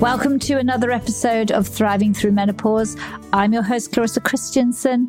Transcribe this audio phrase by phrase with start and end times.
[0.00, 2.96] Welcome to another episode of Thriving Through Menopause.
[3.34, 5.08] I'm your host, Clarissa Kristjansson,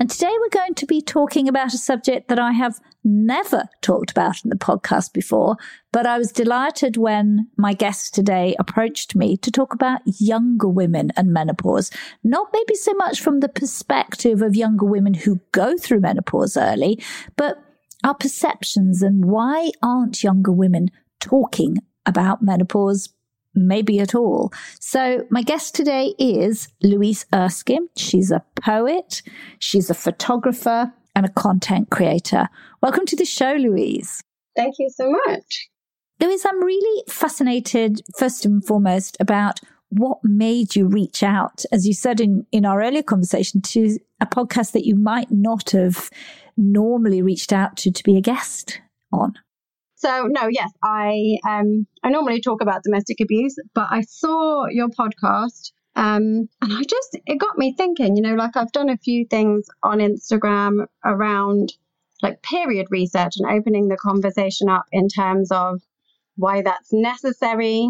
[0.00, 4.10] and today we're going to be talking about a subject that I have never talked
[4.10, 5.56] about in the podcast before,
[5.92, 11.12] but I was delighted when my guest today approached me to talk about younger women
[11.18, 11.90] and menopause.
[12.24, 16.98] Not maybe so much from the perspective of younger women who go through menopause early,
[17.36, 17.62] but
[18.04, 23.10] our perceptions and why aren't younger women talking about menopause
[23.54, 24.52] maybe at all.
[24.78, 27.88] So, my guest today is Louise Erskine.
[27.96, 29.22] She's a poet,
[29.58, 32.48] she's a photographer, and a content creator.
[32.82, 34.22] Welcome to the show, Louise.
[34.56, 35.68] Thank you so much.
[36.20, 41.94] Louise, I'm really fascinated, first and foremost, about what made you reach out, as you
[41.94, 46.10] said in, in our earlier conversation, to a podcast that you might not have
[46.56, 48.80] normally reached out to to be a guest
[49.12, 49.34] on.
[50.00, 54.88] So no, yes, I um I normally talk about domestic abuse, but I saw your
[54.88, 58.96] podcast um and I just it got me thinking, you know, like I've done a
[58.96, 61.74] few things on Instagram around
[62.22, 65.82] like period research and opening the conversation up in terms of
[66.36, 67.86] why that's necessary,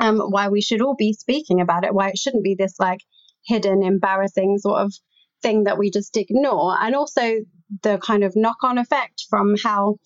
[0.00, 3.00] um why we should all be speaking about it, why it shouldn't be this like
[3.44, 4.94] hidden embarrassing sort of
[5.42, 7.40] thing that we just ignore and also
[7.82, 9.98] the kind of knock on effect from how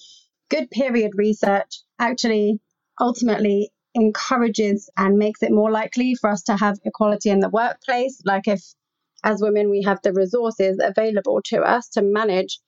[0.51, 2.61] good period research actually
[3.01, 8.21] ultimately encourages and makes it more likely for us to have equality in the workplace.
[8.25, 8.63] Like if,
[9.23, 12.59] as women, we have the resources available to us to manage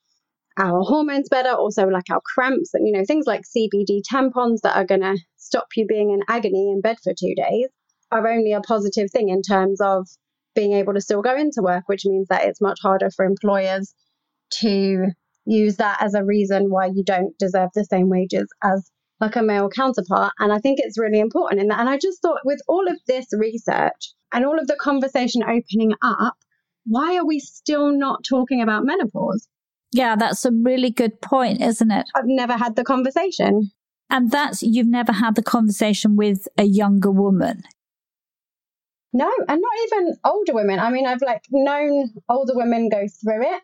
[0.58, 4.76] our hormones better, also like our cramps and, you know, things like CBD tampons that
[4.76, 7.68] are going to stop you being in agony in bed for two days
[8.10, 10.08] are only a positive thing in terms of
[10.54, 13.92] being able to still go into work, which means that it's much harder for employers
[14.50, 15.08] to
[15.46, 18.90] use that as a reason why you don't deserve the same wages as
[19.20, 20.32] like a male counterpart.
[20.38, 21.80] And I think it's really important in that.
[21.80, 25.94] And I just thought with all of this research and all of the conversation opening
[26.02, 26.34] up,
[26.84, 29.48] why are we still not talking about menopause?
[29.92, 32.06] Yeah, that's a really good point, isn't it?
[32.14, 33.70] I've never had the conversation.
[34.10, 37.62] And that's, you've never had the conversation with a younger woman.
[39.12, 40.78] No, and not even older women.
[40.78, 43.62] I mean, I've like known older women go through it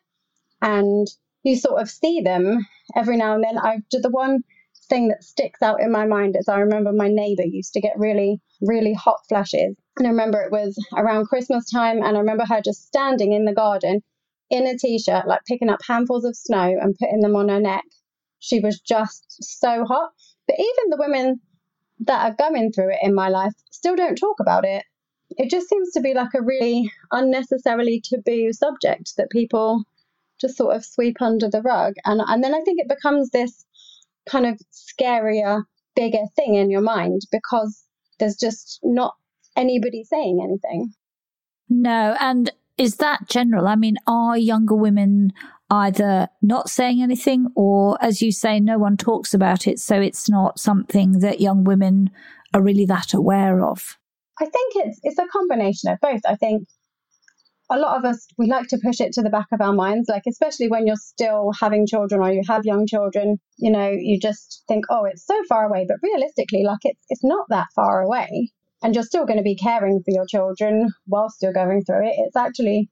[0.62, 1.06] and
[1.42, 2.66] you sort of see them
[2.96, 3.58] every now and then.
[3.58, 4.42] I the one
[4.88, 7.98] thing that sticks out in my mind is I remember my neighbor used to get
[7.98, 9.76] really, really hot flashes.
[9.96, 13.44] And I remember it was around Christmas time, and I remember her just standing in
[13.44, 14.02] the garden
[14.50, 17.60] in a t shirt, like picking up handfuls of snow and putting them on her
[17.60, 17.84] neck.
[18.38, 20.10] She was just so hot.
[20.46, 21.40] But even the women
[22.00, 24.84] that are going through it in my life still don't talk about it.
[25.30, 29.84] It just seems to be like a really unnecessarily taboo subject that people
[30.42, 31.94] just sort of sweep under the rug.
[32.04, 33.64] And, and then I think it becomes this
[34.28, 35.62] kind of scarier,
[35.96, 37.82] bigger thing in your mind because
[38.18, 39.14] there's just not
[39.56, 40.92] anybody saying anything.
[41.70, 42.14] No.
[42.20, 43.66] And is that general?
[43.66, 45.32] I mean, are younger women
[45.70, 49.78] either not saying anything or, as you say, no one talks about it?
[49.78, 52.10] So it's not something that young women
[52.54, 53.98] are really that aware of?
[54.40, 56.22] I think it's it's a combination of both.
[56.26, 56.66] I think
[57.72, 60.08] a lot of us we like to push it to the back of our minds
[60.08, 64.18] like especially when you're still having children or you have young children you know you
[64.20, 68.02] just think oh it's so far away but realistically like it's it's not that far
[68.02, 68.50] away
[68.82, 72.14] and you're still going to be caring for your children whilst you're going through it
[72.18, 72.88] it's actually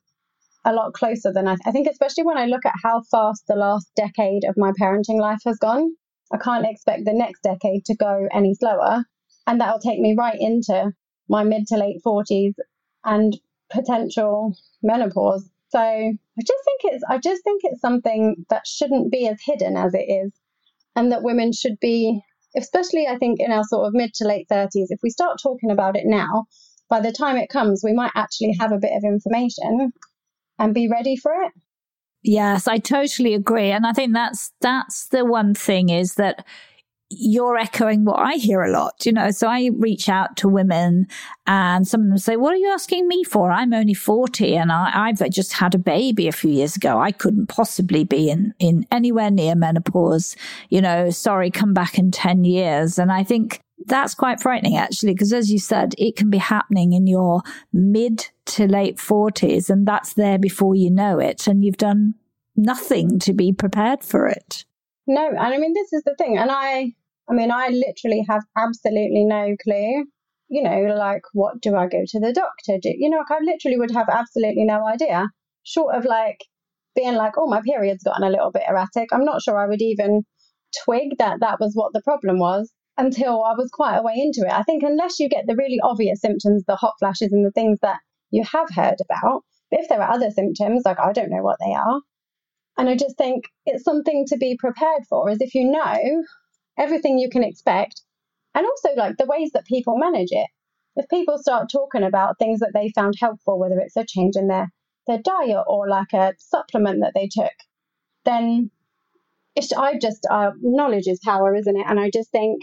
[0.64, 3.56] a lot closer than I, I think especially when i look at how fast the
[3.56, 5.94] last decade of my parenting life has gone
[6.32, 9.04] I can't expect the next decade to go any slower.
[9.46, 10.92] And that'll take me right into
[11.28, 12.54] my mid to late 40s
[13.04, 13.36] and
[13.70, 15.48] potential menopause.
[15.70, 19.76] So I just think it's I just think it's something that shouldn't be as hidden
[19.76, 20.32] as it is
[20.96, 22.20] and that women should be
[22.56, 25.70] especially I think in our sort of mid to late 30s if we start talking
[25.70, 26.46] about it now
[26.88, 29.92] by the time it comes we might actually have a bit of information
[30.58, 31.52] and be ready for it.
[32.22, 36.44] Yes, I totally agree and I think that's that's the one thing is that
[37.12, 39.32] you're echoing what I hear a lot, you know.
[39.32, 41.08] So I reach out to women
[41.44, 43.50] and some of them say, What are you asking me for?
[43.50, 47.00] I'm only 40 and I, have just had a baby a few years ago.
[47.00, 50.36] I couldn't possibly be in, in anywhere near menopause.
[50.68, 52.96] You know, sorry, come back in 10 years.
[52.96, 56.92] And I think that's quite frightening actually, because as you said, it can be happening
[56.92, 57.42] in your
[57.72, 61.48] mid to late 40s and that's there before you know it.
[61.48, 62.14] And you've done
[62.54, 64.64] nothing to be prepared for it.
[65.08, 66.38] No, and I mean, this is the thing.
[66.38, 66.94] And I,
[67.30, 70.04] I mean, I literally have absolutely no clue.
[70.48, 72.92] You know, like, what do I go to the doctor do?
[72.96, 75.28] You know, like, I literally would have absolutely no idea.
[75.62, 76.38] Short of like
[76.96, 79.10] being like, oh, my period's gotten a little bit erratic.
[79.12, 80.22] I'm not sure I would even
[80.84, 84.40] twig that that was what the problem was until I was quite a way into
[84.40, 84.52] it.
[84.52, 87.78] I think unless you get the really obvious symptoms, the hot flashes and the things
[87.82, 87.98] that
[88.30, 91.58] you have heard about, but if there are other symptoms, like I don't know what
[91.64, 92.00] they are.
[92.76, 96.24] And I just think it's something to be prepared for, is if you know
[96.80, 98.02] everything you can expect,
[98.54, 100.48] and also like the ways that people manage it.
[100.96, 104.48] If people start talking about things that they found helpful, whether it's a change in
[104.48, 104.72] their,
[105.06, 107.52] their diet or like a supplement that they took,
[108.24, 108.70] then
[109.54, 111.86] it's, I just, uh, knowledge is power, isn't it?
[111.88, 112.62] And I just think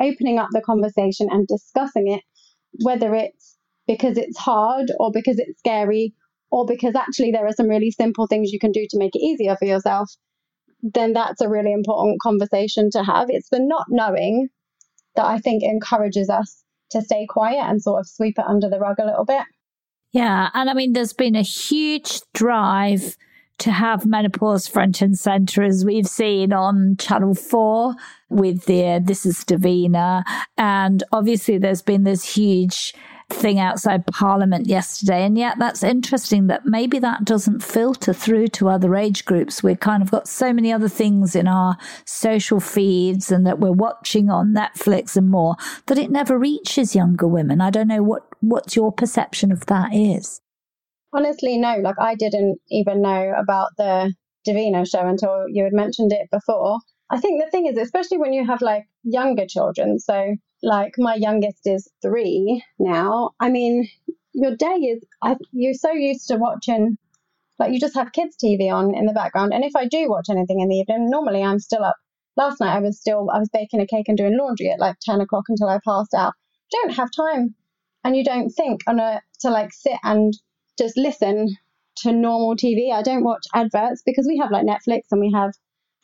[0.00, 2.22] opening up the conversation and discussing it,
[2.82, 6.14] whether it's because it's hard or because it's scary
[6.50, 9.22] or because actually there are some really simple things you can do to make it
[9.22, 10.10] easier for yourself,
[10.82, 13.28] then that's a really important conversation to have.
[13.30, 14.48] It's the not knowing
[15.16, 18.78] that I think encourages us to stay quiet and sort of sweep it under the
[18.78, 19.42] rug a little bit.
[20.12, 20.50] Yeah.
[20.54, 23.16] And I mean, there's been a huge drive
[23.58, 27.94] to have menopause front and center, as we've seen on Channel 4
[28.28, 30.22] with the uh, This is Davina.
[30.58, 32.94] And obviously, there's been this huge
[33.28, 35.24] thing outside Parliament yesterday.
[35.24, 39.62] And yet that's interesting that maybe that doesn't filter through to other age groups.
[39.62, 43.72] We've kind of got so many other things in our social feeds and that we're
[43.72, 45.56] watching on Netflix and more
[45.86, 47.60] that it never reaches younger women.
[47.60, 50.40] I don't know what, what your perception of that is.
[51.12, 51.78] Honestly, no.
[51.82, 54.14] Like I didn't even know about the
[54.46, 56.78] Davina show until you had mentioned it before.
[57.10, 61.14] I think the thing is, especially when you have like younger children, so like my
[61.14, 63.30] youngest is three now.
[63.40, 63.88] I mean,
[64.32, 66.98] your day is, I, you're so used to watching,
[67.58, 69.52] like you just have kids' TV on in the background.
[69.54, 71.96] And if I do watch anything in the evening, normally I'm still up.
[72.36, 74.96] Last night I was still, I was baking a cake and doing laundry at like
[75.00, 76.34] 10 o'clock until I passed out.
[76.70, 77.54] don't have time
[78.04, 80.34] and you don't think on a, to like sit and
[80.78, 81.56] just listen
[81.98, 82.92] to normal TV.
[82.92, 85.52] I don't watch adverts because we have like Netflix and we have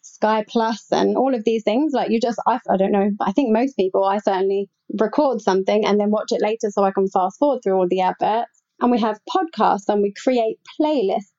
[0.02, 1.92] Sky Plus and all of these things.
[1.94, 4.68] Like you just, I, I don't know, I think most people, I certainly
[4.98, 8.00] record something and then watch it later so I can fast forward through all the
[8.00, 8.62] adverts.
[8.80, 11.30] And we have podcasts and we create playlists.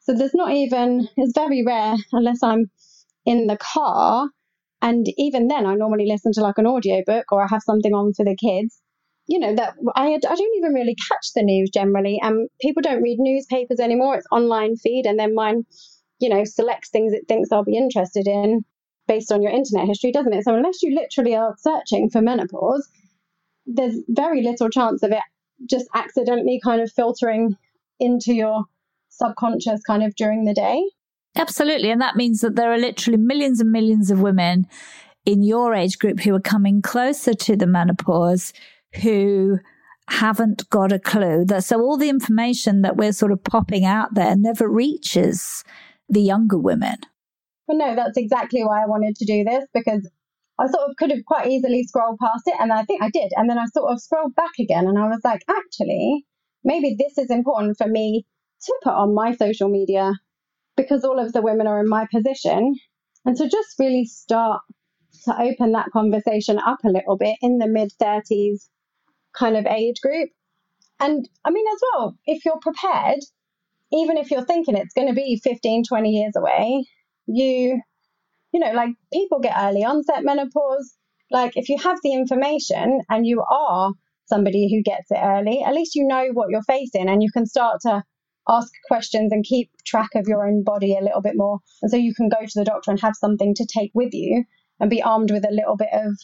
[0.00, 2.70] So there's not even, it's very rare unless I'm
[3.24, 4.28] in the car.
[4.80, 8.14] And even then, I normally listen to like an audiobook or I have something on
[8.14, 8.80] for the kids.
[9.26, 12.18] You know, that I, I don't even really catch the news generally.
[12.22, 14.14] And people don't read newspapers anymore.
[14.16, 15.04] It's online feed.
[15.04, 15.66] And then mine
[16.18, 18.64] you know, selects things it thinks I'll be interested in
[19.06, 20.44] based on your internet history, doesn't it?
[20.44, 22.88] So unless you literally are searching for menopause,
[23.66, 25.22] there's very little chance of it
[25.68, 27.56] just accidentally kind of filtering
[27.98, 28.64] into your
[29.08, 30.82] subconscious kind of during the day.
[31.36, 31.90] Absolutely.
[31.90, 34.66] And that means that there are literally millions and millions of women
[35.24, 38.52] in your age group who are coming closer to the menopause
[39.02, 39.58] who
[40.08, 44.14] haven't got a clue that so all the information that we're sort of popping out
[44.14, 45.62] there never reaches
[46.08, 46.96] the younger women.
[47.66, 50.08] Well, no, that's exactly why I wanted to do this because
[50.58, 53.32] I sort of could have quite easily scrolled past it, and I think I did.
[53.36, 56.24] And then I sort of scrolled back again, and I was like, actually,
[56.64, 58.26] maybe this is important for me
[58.62, 60.12] to put on my social media
[60.76, 62.74] because all of the women are in my position.
[63.24, 64.62] And to just really start
[65.24, 68.68] to open that conversation up a little bit in the mid 30s
[69.36, 70.30] kind of age group.
[71.00, 73.20] And I mean, as well, if you're prepared,
[73.92, 76.86] even if you're thinking it's going to be 15, 20 years away,
[77.26, 77.80] you,
[78.52, 80.94] you know, like people get early onset menopause.
[81.30, 83.92] Like if you have the information and you are
[84.26, 87.46] somebody who gets it early, at least you know what you're facing and you can
[87.46, 88.02] start to
[88.48, 91.58] ask questions and keep track of your own body a little bit more.
[91.82, 94.44] And so you can go to the doctor and have something to take with you
[94.80, 96.16] and be armed with a little bit of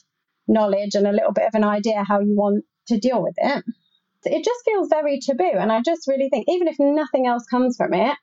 [0.48, 3.64] knowledge and a little bit of an idea how you want to deal with it.
[4.24, 5.58] It just feels very taboo.
[5.58, 8.16] And I just really think, even if nothing else comes from it,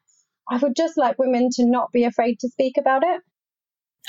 [0.49, 3.21] I would just like women to not be afraid to speak about it.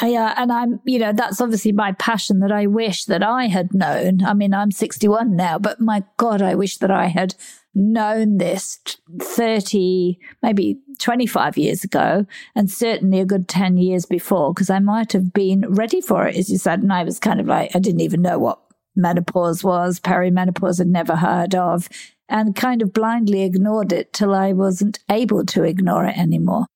[0.03, 3.47] Uh, yeah, and I'm, you know, that's obviously my passion that I wish that I
[3.47, 4.25] had known.
[4.25, 7.35] I mean, I'm 61 now, but my God, I wish that I had
[7.75, 8.79] known this
[9.21, 15.13] 30, maybe 25 years ago, and certainly a good 10 years before, because I might
[15.13, 16.81] have been ready for it, as you said.
[16.81, 18.61] And I was kind of like, I didn't even know what
[18.95, 21.89] menopause was, perimenopause I'd never heard of,
[22.29, 26.67] and kind of blindly ignored it till I wasn't able to ignore it anymore.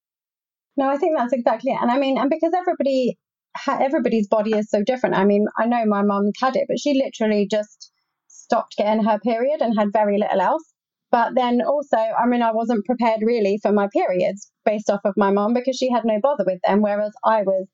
[0.76, 1.80] No, I think that's exactly it.
[1.80, 3.18] And I mean, and because everybody,
[3.68, 5.16] everybody's body is so different.
[5.16, 7.90] I mean, I know my mum had it, but she literally just
[8.28, 10.72] stopped getting her period and had very little else.
[11.10, 15.14] But then also, I mean, I wasn't prepared really for my periods based off of
[15.16, 17.66] my mum because she had no bother with them, whereas I was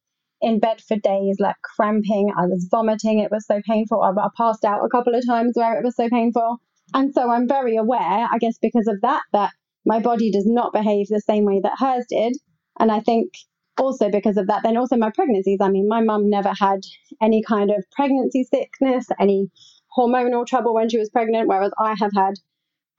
[0.43, 2.33] in bed for days, like cramping.
[2.37, 3.21] I was vomiting.
[3.21, 4.03] It was so painful.
[4.03, 6.59] I, I passed out a couple of times where it was so painful.
[6.93, 9.53] And so I'm very aware, I guess, because of that, that
[9.87, 12.35] my body does not behave the same way that hers did.
[12.79, 13.33] And I think
[13.79, 15.59] also because of that, then also my pregnancies.
[15.63, 16.81] I mean, my mum never had
[17.23, 19.49] any kind of pregnancy sickness, any
[19.97, 22.35] hormonal trouble when she was pregnant, whereas I have had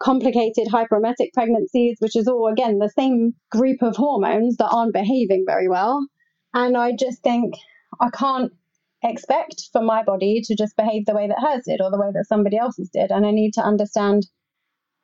[0.02, 5.44] complicated hyperemetic pregnancies, which is all, again, the same group of hormones that aren't behaving
[5.48, 6.06] very well.
[6.54, 7.56] And I just think
[8.00, 8.52] I can't
[9.04, 12.12] expect for my body to just behave the way that hers did or the way
[12.14, 13.12] that somebody else's did.
[13.12, 14.28] And I need to understand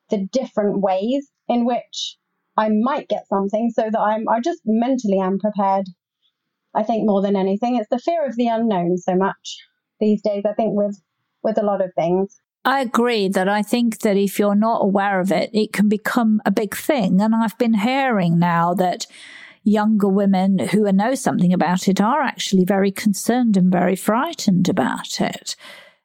[0.10, 2.18] the different ways in which
[2.58, 5.88] I might get something so that I'm I just mentally am prepared.
[6.76, 7.76] I think more than anything.
[7.76, 9.58] It's the fear of the unknown so much
[10.00, 11.02] these days, I think with
[11.44, 12.40] with a lot of things.
[12.66, 16.42] I agree that I think that if you're not aware of it, it can become
[16.46, 17.22] a big thing.
[17.22, 19.08] And I've been hearing now that
[19.70, 25.22] younger women who know something about it are actually very concerned and very frightened about
[25.22, 25.56] it.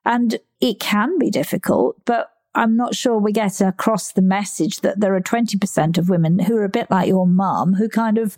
[0.05, 5.01] And it can be difficult, but I'm not sure we get across the message that
[5.01, 8.37] there are 20% of women who are a bit like your mum who kind of,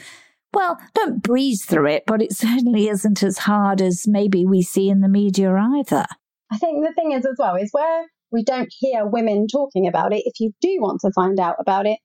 [0.54, 4.88] well, don't breeze through it, but it certainly isn't as hard as maybe we see
[4.88, 6.06] in the media either.
[6.50, 10.12] I think the thing is, as well, is where we don't hear women talking about
[10.12, 10.22] it.
[10.24, 11.98] If you do want to find out about it,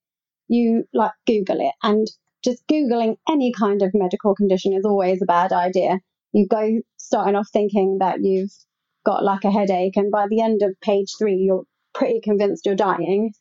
[0.47, 1.73] you like Google it.
[1.83, 2.07] And
[2.43, 5.99] just Googling any kind of medical condition is always a bad idea.
[6.33, 8.51] You go starting off thinking that you've
[9.05, 12.75] got like a headache, and by the end of page three, you're pretty convinced you're
[12.75, 13.31] dying.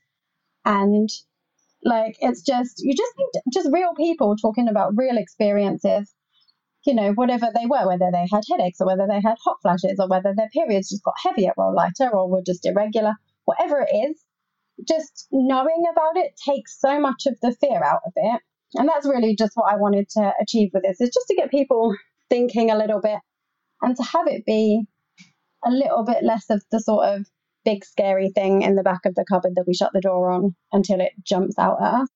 [0.64, 1.08] And
[1.82, 6.12] like, it's just, you just need just real people talking about real experiences,
[6.84, 9.98] you know, whatever they were, whether they had headaches or whether they had hot flashes
[9.98, 13.14] or whether their periods just got heavier or lighter or were just irregular,
[13.44, 14.22] whatever it is,
[14.86, 18.40] just knowing about it takes so much of the fear out of it.
[18.74, 21.50] And that's really just what I wanted to achieve with this is just to get
[21.50, 21.94] people
[22.28, 23.18] thinking a little bit
[23.82, 24.82] and to have it be
[25.64, 27.26] a little bit less of the sort of
[27.64, 30.54] big scary thing in the back of the cupboard that we shut the door on
[30.72, 32.08] until it jumps out at us.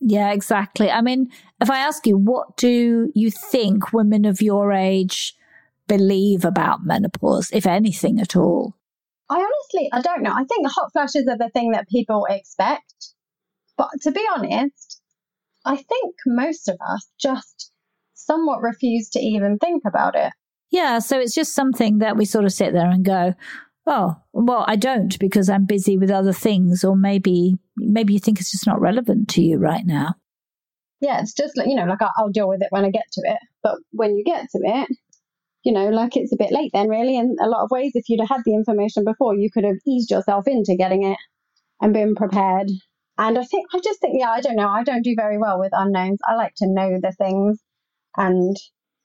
[0.00, 0.90] Yeah, exactly.
[0.90, 5.34] I mean, if I ask you, what do you think women of your age
[5.86, 8.76] believe about menopause, if anything at all?
[9.30, 10.32] I honestly, I don't know.
[10.32, 13.12] I think hot flashes are the thing that people expect.
[13.76, 14.91] But to be honest,
[15.64, 17.70] I think most of us just
[18.14, 20.32] somewhat refuse to even think about it.
[20.70, 23.34] Yeah, so it's just something that we sort of sit there and go,
[23.86, 28.38] oh well i don't because i'm busy with other things or maybe maybe you think
[28.38, 30.14] it's just not relevant to you right now.
[31.00, 33.22] Yeah it's just like you know like I'll, deal with it when i get to
[33.24, 33.38] it.
[33.62, 34.88] But when you get to it
[35.64, 37.16] you know like it's a bit late then really.
[37.16, 39.78] In a lot of ways if you'd have had the information before you could have
[39.86, 41.18] eased yourself into getting it
[41.80, 42.70] and been prepared
[43.18, 45.58] and i think i just think yeah i don't know i don't do very well
[45.58, 47.60] with unknowns i like to know the things
[48.16, 48.56] and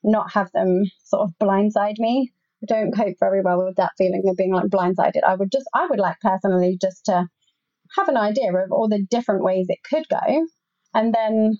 [0.03, 2.31] not have them sort of blindside me
[2.63, 5.23] I don't cope very well with that feeling of being like blindsided.
[5.25, 7.27] I would just, I would like personally just to
[7.95, 10.47] have an idea of all the different ways it could go.
[10.93, 11.59] And then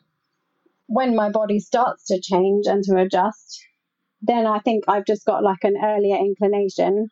[0.87, 3.63] when my body starts to change and to adjust,
[4.21, 7.09] then I think I've just got like an earlier inclination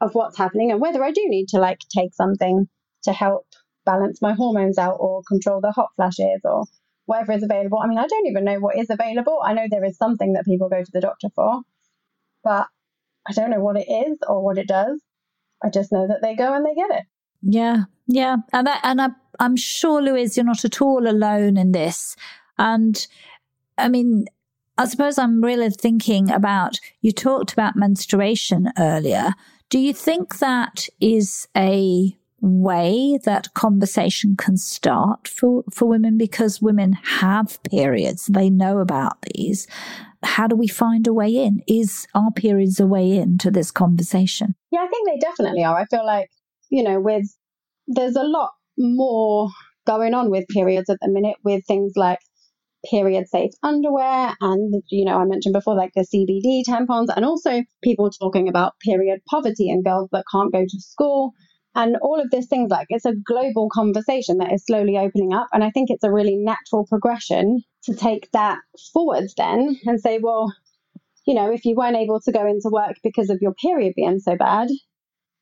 [0.00, 2.68] of what's happening and whether I do need to like take something
[3.04, 3.46] to help
[3.88, 6.66] balance my hormones out or control the hot flashes or
[7.06, 7.78] whatever is available.
[7.82, 9.40] I mean, I don't even know what is available.
[9.42, 11.62] I know there is something that people go to the doctor for,
[12.44, 12.66] but
[13.26, 15.00] I don't know what it is or what it does.
[15.64, 17.04] I just know that they go and they get it.
[17.40, 19.08] Yeah, yeah, and and I,
[19.40, 22.14] I'm sure, Louise, you're not at all alone in this.
[22.58, 23.06] And
[23.78, 24.26] I mean,
[24.76, 26.78] I suppose I'm really thinking about.
[27.00, 29.32] You talked about menstruation earlier.
[29.70, 36.62] Do you think that is a way that conversation can start for, for women because
[36.62, 38.26] women have periods.
[38.26, 39.66] They know about these.
[40.22, 41.62] how do we find a way in?
[41.66, 44.54] Is our periods a way into this conversation?
[44.70, 45.78] Yeah, I think they definitely are.
[45.78, 46.28] I feel like,
[46.70, 47.26] you know, with
[47.86, 49.48] there's a lot more
[49.86, 52.18] going on with periods at the minute with things like
[52.88, 57.62] period safe underwear and you know I mentioned before like the CBD tampons and also
[57.82, 61.32] people talking about period poverty and girls that can't go to school
[61.78, 65.48] and all of these things like it's a global conversation that is slowly opening up
[65.52, 68.58] and I think it's a really natural progression to take that
[68.92, 70.52] forwards then and say well
[71.24, 74.18] you know if you weren't able to go into work because of your period being
[74.18, 74.68] so bad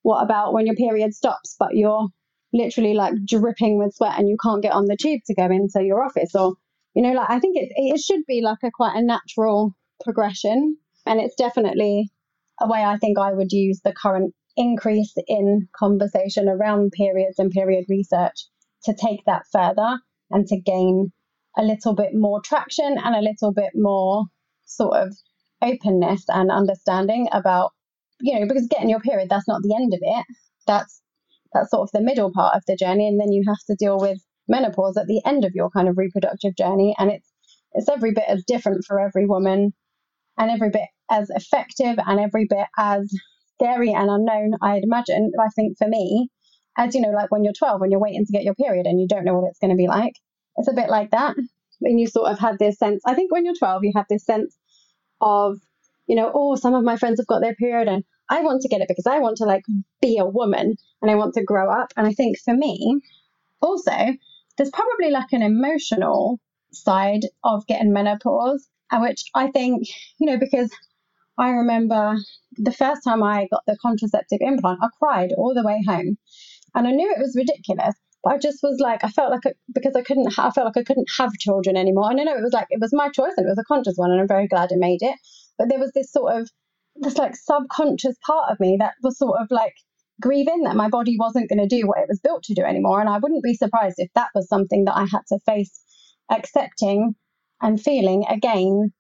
[0.03, 2.07] what about when your period stops but you're
[2.53, 5.83] literally like dripping with sweat and you can't get on the tube to go into
[5.83, 6.35] your office?
[6.35, 6.55] Or
[6.97, 10.77] you know like i think it, it should be like a quite a natural progression
[11.05, 12.09] and it's definitely
[12.61, 17.51] a way i think i would use the current increase in conversation around periods and
[17.51, 18.47] period research
[18.85, 19.99] to take that further
[20.31, 21.13] and to gain
[21.57, 24.25] a little bit more traction and a little bit more
[24.65, 25.13] sort of
[25.63, 27.71] openness and understanding about
[28.21, 30.27] you know because getting your period that's not the end of it.
[30.67, 31.01] That's
[31.53, 33.99] that's sort of the middle part of the journey and then you have to deal
[33.99, 37.33] with menopause at the end of your kind of reproductive journey and it's
[37.73, 39.73] it's every bit as different for every woman
[40.39, 43.11] and every bit as effective and every bit as
[43.59, 46.29] scary and unknown i'd imagine i think for me
[46.79, 49.01] as you know like when you're 12 when you're waiting to get your period and
[49.01, 50.15] you don't know what it's going to be like
[50.57, 51.37] it's a bit like that
[51.83, 54.25] And you sort of had this sense i think when you're 12 you have this
[54.25, 54.57] sense
[55.21, 55.57] of
[56.07, 58.69] you know oh some of my friends have got their period and I want to
[58.69, 59.65] get it because I want to like
[60.01, 61.93] be a woman and I want to grow up.
[61.97, 63.01] And I think for me,
[63.61, 64.15] also,
[64.57, 66.41] there's probably like an emotional
[66.73, 69.87] side of getting menopause, which I think,
[70.19, 70.71] you know, because
[71.39, 72.17] I remember
[72.57, 76.17] the first time I got the contraceptive implant, I cried all the way home.
[76.75, 79.53] And I knew it was ridiculous, but I just was like, I felt like, I,
[79.75, 82.11] because I couldn't, I felt like I couldn't have children anymore.
[82.11, 83.95] And I know it was like, it was my choice and it was a conscious
[83.97, 85.17] one, and I'm very glad I made it.
[85.59, 86.51] But there was this sort of
[86.97, 89.75] this like subconscious part of me that was sort of like
[90.21, 93.01] grieving that my body wasn't going to do what it was built to do anymore.
[93.01, 95.79] And I wouldn't be surprised if that was something that I had to face
[96.31, 97.15] accepting
[97.61, 98.93] and feeling again,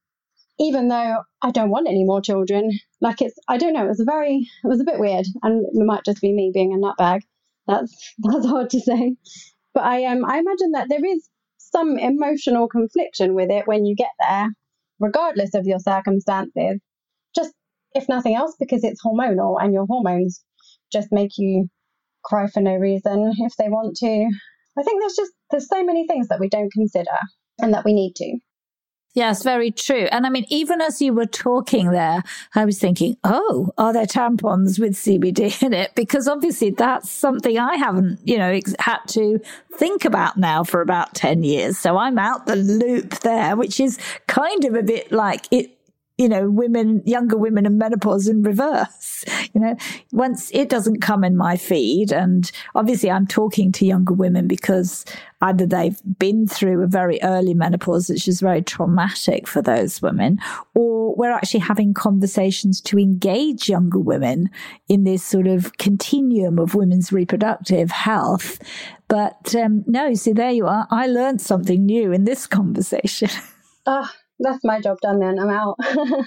[0.58, 2.70] even though I don't want any more children.
[3.00, 5.26] Like it's, I don't know, it was a very, it was a bit weird.
[5.42, 7.20] And it might just be me being a nutbag.
[7.66, 9.16] That's, that's hard to say.
[9.74, 13.94] But I, um, I imagine that there is some emotional confliction with it when you
[13.94, 14.48] get there,
[14.98, 16.80] regardless of your circumstances.
[17.34, 17.52] Just
[17.92, 20.42] if nothing else, because it's hormonal and your hormones
[20.92, 21.68] just make you
[22.24, 24.30] cry for no reason if they want to.
[24.78, 27.16] I think there's just there's so many things that we don't consider
[27.60, 28.38] and that we need to.
[29.16, 30.08] Yes, very true.
[30.12, 32.22] And I mean, even as you were talking there,
[32.54, 35.94] I was thinking, oh, are there tampons with CBD in it?
[35.94, 39.40] Because obviously that's something I haven't, you know, had to
[39.72, 41.78] think about now for about 10 years.
[41.78, 45.75] So I'm out the loop there, which is kind of a bit like it
[46.18, 49.24] you know, women, younger women and menopause in reverse.
[49.54, 49.76] You know,
[50.12, 55.06] once it doesn't come in my feed, and obviously I'm talking to younger women because
[55.40, 60.38] either they've been through a very early menopause, which is very traumatic for those women,
[60.74, 64.50] or we're actually having conversations to engage younger women
[64.88, 68.58] in this sort of continuum of women's reproductive health.
[69.08, 70.86] But um, no, see, there you are.
[70.90, 73.30] I learned something new in this conversation.
[73.86, 75.38] Uh, that's my job done then.
[75.38, 75.76] I'm out.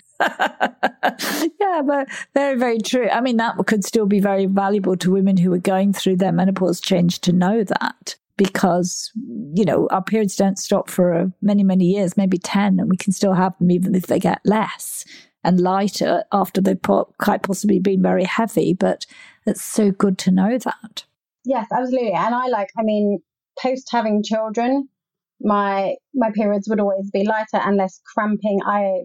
[1.59, 3.09] yeah, but very, very true.
[3.09, 6.31] I mean, that could still be very valuable to women who are going through their
[6.31, 9.11] menopause change to know that because,
[9.53, 12.97] you know, our periods don't stop for uh, many, many years, maybe 10, and we
[12.97, 15.05] can still have them even if they get less
[15.43, 18.73] and lighter after they've quite possibly been very heavy.
[18.73, 19.05] But
[19.45, 21.03] it's so good to know that.
[21.45, 22.13] Yes, absolutely.
[22.13, 23.19] And I like, I mean,
[23.61, 24.87] post having children,
[25.41, 28.59] my my periods would always be lighter and less cramping.
[28.65, 29.03] I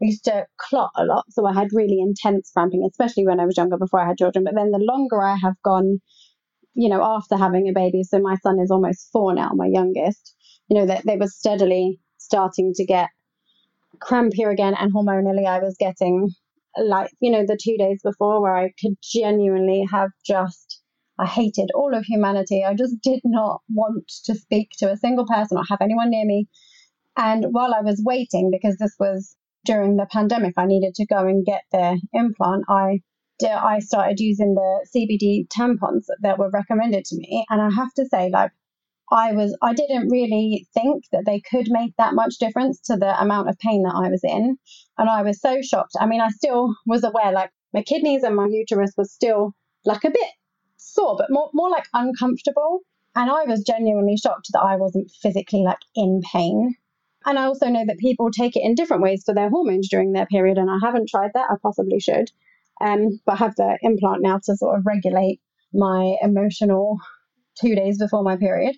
[0.00, 3.56] used to clot a lot, so I had really intense cramping, especially when I was
[3.56, 4.44] younger before I had children.
[4.44, 6.00] But then the longer I have gone,
[6.74, 10.34] you know, after having a baby, so my son is almost four now, my youngest,
[10.68, 13.08] you know, that they were steadily starting to get
[14.00, 16.30] crampier again, and hormonally I was getting
[16.76, 20.61] like you know the two days before where I could genuinely have just
[21.18, 22.64] I hated all of humanity.
[22.64, 26.24] I just did not want to speak to a single person or have anyone near
[26.24, 26.48] me.
[27.16, 31.26] And while I was waiting, because this was during the pandemic, I needed to go
[31.26, 32.64] and get the implant.
[32.68, 33.00] I
[33.44, 38.06] I started using the CBD tampons that were recommended to me, and I have to
[38.06, 38.52] say, like,
[39.10, 43.20] I was I didn't really think that they could make that much difference to the
[43.20, 44.56] amount of pain that I was in,
[44.96, 45.96] and I was so shocked.
[46.00, 50.04] I mean, I still was aware, like, my kidneys and my uterus was still like
[50.04, 50.30] a bit
[50.92, 52.80] sore, but more, more like uncomfortable.
[53.14, 56.74] And I was genuinely shocked that I wasn't physically like in pain.
[57.24, 60.12] And I also know that people take it in different ways for their hormones during
[60.12, 60.58] their period.
[60.58, 61.50] And I haven't tried that.
[61.50, 62.30] I possibly should.
[62.80, 65.40] Um, but I have the implant now to sort of regulate
[65.72, 66.98] my emotional
[67.60, 68.76] two days before my period.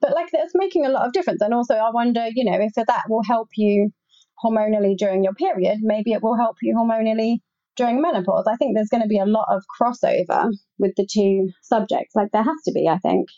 [0.00, 1.40] But like that's making a lot of difference.
[1.40, 3.92] And also, I wonder, you know, if that will help you
[4.42, 7.38] hormonally during your period, maybe it will help you hormonally
[7.76, 8.46] during menopause.
[8.50, 12.14] I think there's going to be a lot of crossover with the two subjects.
[12.14, 13.28] Like there has to be, I think.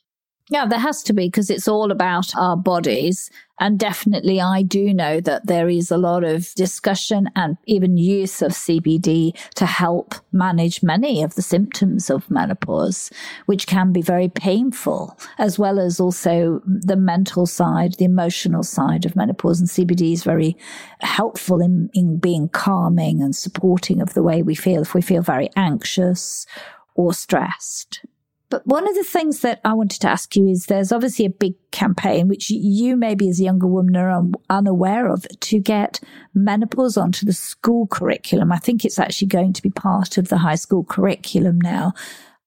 [0.49, 3.31] Yeah, there has to be because it's all about our bodies.
[3.59, 8.43] And definitely, I do know that there is a lot of discussion and even use
[8.43, 13.11] of CBD to help manage many of the symptoms of menopause,
[13.47, 19.05] which can be very painful, as well as also the mental side, the emotional side
[19.05, 19.59] of menopause.
[19.59, 20.57] And CBD is very
[21.01, 25.23] helpful in, in being calming and supporting of the way we feel if we feel
[25.23, 26.47] very anxious
[26.95, 28.05] or stressed.
[28.49, 31.31] But one of the things that I wanted to ask you is there's obviously a
[31.31, 36.01] big campaign, which you maybe as a younger woman are un- unaware of, to get
[36.33, 38.53] menopause onto the school curriculum.
[38.53, 41.93] I think it's actually going to be part of the high school curriculum now.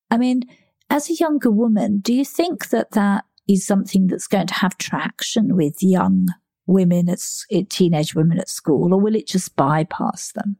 [0.09, 0.43] I mean,
[0.89, 4.77] as a younger woman, do you think that that is something that's going to have
[4.77, 6.27] traction with young
[6.65, 7.19] women at
[7.51, 10.55] eh, teenage women at school, or will it just bypass them?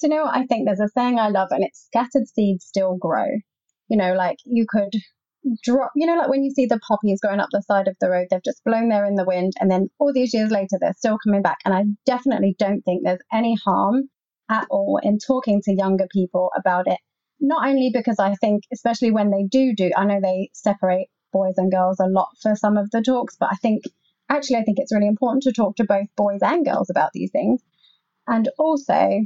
[0.00, 0.66] Do you know what I think?
[0.66, 3.38] There's a saying I love, and it's scattered seeds still grow
[3.88, 4.92] you know, like you could
[5.62, 8.10] drop, you know, like when you see the poppies going up the side of the
[8.10, 9.52] road, they've just blown there in the wind.
[9.60, 11.58] And then all these years later, they're still coming back.
[11.64, 14.08] And I definitely don't think there's any harm
[14.48, 16.98] at all in talking to younger people about it.
[17.40, 21.54] Not only because I think, especially when they do do, I know they separate boys
[21.58, 23.84] and girls a lot for some of the talks, but I think
[24.28, 27.30] actually, I think it's really important to talk to both boys and girls about these
[27.30, 27.62] things.
[28.26, 29.20] And also,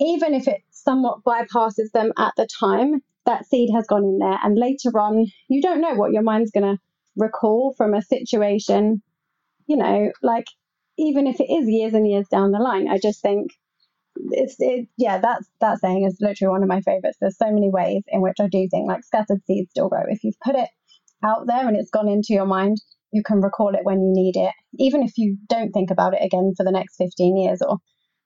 [0.00, 4.38] even if it somewhat bypasses them at the time, that seed has gone in there.
[4.42, 6.80] And later on, you don't know what your mind's going to
[7.16, 9.02] recall from a situation,
[9.66, 10.46] you know, like
[10.98, 13.52] even if it is years and years down the line, I just think
[14.32, 17.16] it's it, yeah that's that saying is literally one of my favorites.
[17.20, 20.02] There's so many ways in which i do think like scattered seeds still grow.
[20.08, 20.68] If you've put it
[21.24, 22.78] out there and it's gone into your mind
[23.12, 24.52] you can recall it when you need it.
[24.78, 27.78] Even if you don't think about it again for the next 15 years or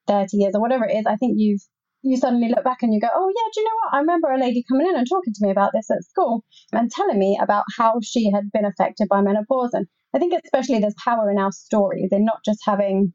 [0.07, 1.63] 30 years or whatever it is i think you've
[2.05, 3.93] you suddenly look back and you go, oh, yeah, do you know what?
[3.93, 6.91] I remember a lady coming in and talking to me about this at school and
[6.91, 9.73] telling me about how she had been affected by menopause.
[9.73, 13.11] And I think especially there's power in our stories in not just having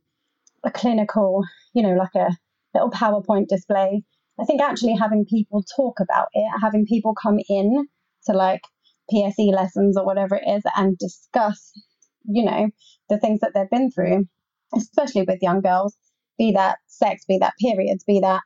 [0.65, 2.37] a clinical, you know, like a
[2.75, 4.03] little PowerPoint display.
[4.41, 7.87] I think actually having people talk about it, having people come in
[8.27, 8.63] to like
[9.13, 11.73] PSE lessons or whatever it is and discuss,
[12.25, 12.71] you know,
[13.09, 14.27] the things that they've been through,
[14.75, 15.97] especially with young girls,
[16.39, 18.43] be that sex, be that periods, be that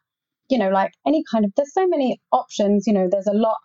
[0.55, 3.57] you know, like any kind of, there's so many options, you know, there's a lot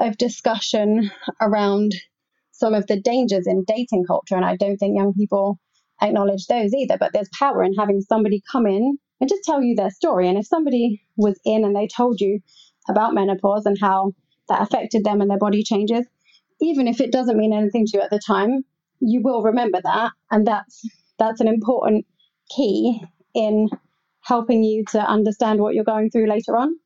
[0.00, 1.08] of discussion
[1.40, 1.92] around
[2.50, 4.34] some of the dangers in dating culture.
[4.34, 5.60] And I don't think young people
[6.02, 6.98] acknowledge those either.
[6.98, 10.28] But there's power in having somebody come in and just tell you their story.
[10.28, 12.40] And if somebody was in and they told you
[12.90, 14.12] about menopause and how
[14.48, 16.04] that affected them and their body changes,
[16.60, 18.64] even if it doesn't mean anything to you at the time,
[18.98, 20.10] you will remember that.
[20.32, 20.82] And that's
[21.20, 22.04] that's an important
[22.56, 23.00] key
[23.32, 23.68] in
[24.22, 26.76] helping you to understand what you're going through later on.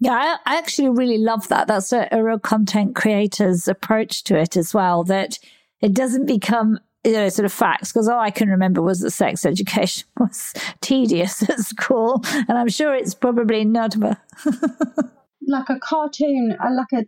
[0.00, 1.66] Yeah, I, I actually really love that.
[1.66, 5.38] That's a, a real content creator's approach to it as well, that
[5.80, 9.10] it doesn't become you know, sort of facts because all I can remember was that
[9.10, 13.96] sex education was tedious at school, and I'm sure it's probably not.
[15.46, 17.06] like a cartoon, uh, like a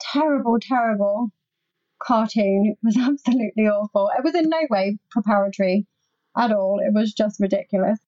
[0.00, 1.30] terrible, terrible
[2.02, 2.74] cartoon.
[2.74, 4.10] It was absolutely awful.
[4.16, 5.86] It was in no way preparatory
[6.36, 6.80] at all.
[6.80, 7.98] It was just ridiculous.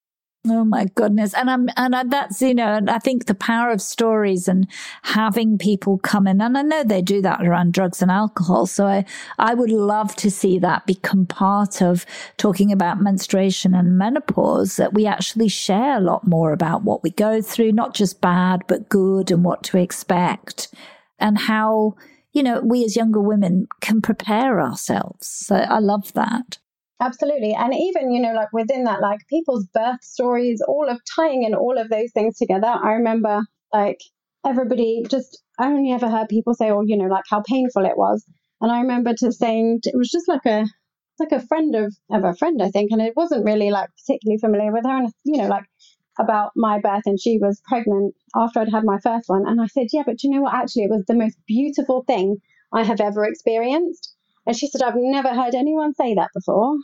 [0.46, 1.32] Oh my goodness.
[1.32, 4.66] And I'm, and that's, you know, I think the power of stories and
[5.02, 6.42] having people come in.
[6.42, 8.66] And I know they do that around drugs and alcohol.
[8.66, 9.06] So I,
[9.38, 12.04] I would love to see that become part of
[12.36, 17.10] talking about menstruation and menopause, that we actually share a lot more about what we
[17.10, 20.74] go through, not just bad, but good and what to expect
[21.18, 21.94] and how,
[22.32, 25.26] you know, we as younger women can prepare ourselves.
[25.26, 26.58] So I love that.
[27.00, 27.54] Absolutely.
[27.54, 31.54] And even, you know, like within that, like people's birth stories, all of tying in
[31.54, 32.68] all of those things together.
[32.68, 33.40] I remember
[33.72, 33.98] like
[34.46, 37.96] everybody just, I only ever heard people say, oh, you know, like how painful it
[37.96, 38.24] was.
[38.60, 40.64] And I remember to saying, it was just like a,
[41.18, 42.90] like a friend of, of a friend, I think.
[42.92, 44.96] And it wasn't really like particularly familiar with her.
[44.96, 45.64] And, you know, like
[46.20, 49.44] about my birth and she was pregnant after I'd had my first one.
[49.46, 50.54] And I said, yeah, but you know what?
[50.54, 52.36] Actually, it was the most beautiful thing
[52.72, 54.13] I have ever experienced.
[54.46, 56.76] And she said, I've never heard anyone say that before.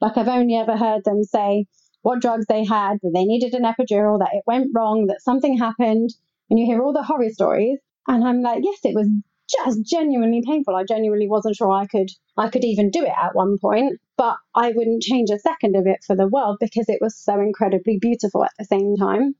[0.00, 1.66] Like, I've only ever heard them say
[2.02, 5.56] what drugs they had, that they needed an epidural, that it went wrong, that something
[5.56, 6.10] happened.
[6.50, 7.78] And you hear all the horror stories.
[8.06, 9.08] And I'm like, yes, it was
[9.48, 10.74] just genuinely painful.
[10.74, 14.36] I genuinely wasn't sure I could I could even do it at one point, but
[14.54, 17.98] I wouldn't change a second of it for the world because it was so incredibly
[17.98, 19.34] beautiful at the same time.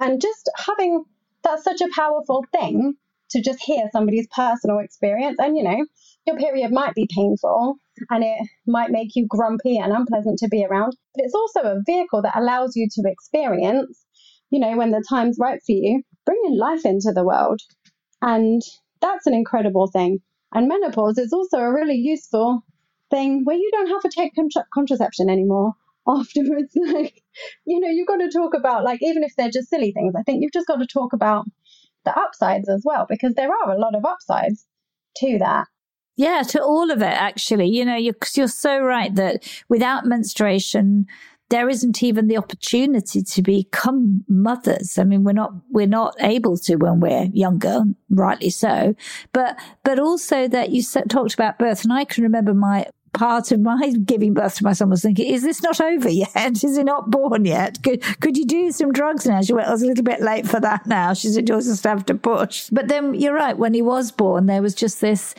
[0.00, 1.04] And just having
[1.42, 2.94] that's such a powerful thing
[3.30, 5.38] to just hear somebody's personal experience.
[5.38, 5.84] And you know,
[6.26, 7.76] your period might be painful
[8.10, 11.82] and it might make you grumpy and unpleasant to be around, but it's also a
[11.86, 14.04] vehicle that allows you to experience,
[14.50, 17.60] you know, when the time's right for you, bringing life into the world.
[18.22, 18.62] And
[19.00, 20.20] that's an incredible thing.
[20.52, 22.62] And menopause is also a really useful
[23.10, 25.74] thing where you don't have to take contra- contraception anymore
[26.08, 26.72] afterwards.
[26.74, 27.22] Like,
[27.66, 30.22] you know, you've got to talk about, like, even if they're just silly things, I
[30.22, 31.44] think you've just got to talk about
[32.04, 34.66] the upsides as well, because there are a lot of upsides
[35.16, 35.66] to that.
[36.16, 37.68] Yeah, to all of it, actually.
[37.68, 41.06] You know, you're, you're so right that without menstruation,
[41.50, 44.98] there isn't even the opportunity to become mothers.
[44.98, 48.94] I mean, we're not, we're not able to when we're younger, rightly so.
[49.32, 53.60] But, but also that you talked about birth and I can remember my, part of
[53.60, 56.34] my giving birth to my son was thinking, is this not over yet?
[56.64, 57.82] Is he not born yet?
[57.82, 59.40] Could, could you do some drugs now?
[59.40, 61.14] She went, I was a little bit late for that now.
[61.14, 62.68] She said, you'll just have to push.
[62.70, 63.56] But then you're right.
[63.56, 65.34] When he was born, there was just this,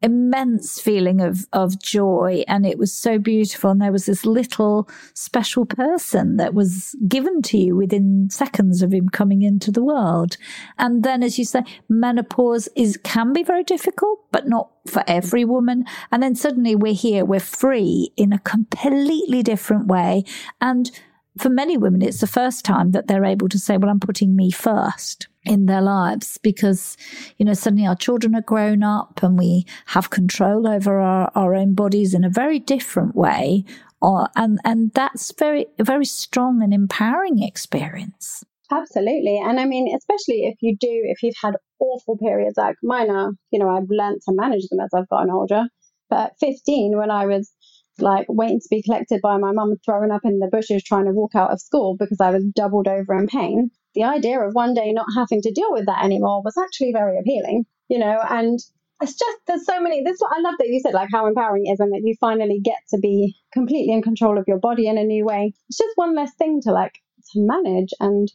[0.00, 3.70] immense feeling of of joy and it was so beautiful.
[3.70, 8.92] And there was this little special person that was given to you within seconds of
[8.92, 10.36] him coming into the world.
[10.78, 15.44] And then as you say menopause is can be very difficult but not for every
[15.44, 15.84] woman.
[16.12, 20.24] And then suddenly we're here we're free in a completely different way.
[20.60, 20.90] And
[21.38, 24.36] for many women it's the first time that they're able to say well I'm putting
[24.36, 26.96] me first in their lives because,
[27.38, 31.54] you know, suddenly our children are grown up and we have control over our, our
[31.54, 33.64] own bodies in a very different way.
[34.00, 38.44] Or, and, and that's very, a very strong and empowering experience.
[38.70, 39.38] Absolutely.
[39.38, 43.32] And I mean, especially if you do, if you've had awful periods like mine are,
[43.50, 45.64] you know, I've learned to manage them as I've gotten older.
[46.10, 47.52] But 15, when I was
[48.00, 51.12] like waiting to be collected by my mum, throwing up in the bushes, trying to
[51.12, 54.74] walk out of school because I was doubled over in pain, the idea of one
[54.74, 58.58] day not having to deal with that anymore was actually very appealing, you know, and
[59.00, 61.72] it's just there's so many this I love that you said like how empowering it
[61.72, 64.98] is and that you finally get to be completely in control of your body in
[64.98, 65.52] a new way.
[65.68, 66.94] It's just one less thing to like
[67.32, 68.30] to manage and